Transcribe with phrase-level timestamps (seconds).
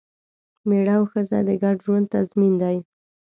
[0.67, 2.77] مېړه او ښځه د ګډ ژوند تضمین دی.